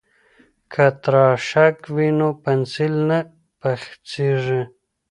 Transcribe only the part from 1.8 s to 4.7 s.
وي نو پنسل نه پڅیږي.